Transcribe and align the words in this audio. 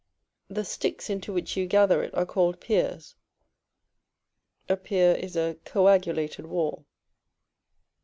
The 0.47 0.65
sticks 0.65 1.11
into 1.11 1.31
which 1.31 1.55
you 1.55 1.67
gather 1.67 2.01
it 2.01 2.11
are 2.15 2.25
called 2.25 2.59
Piers. 2.59 3.15
A 4.67 4.75
pier 4.75 5.11
is 5.11 5.35
a 5.35 5.57
coagulated 5.63 6.47
wall. 6.47 6.87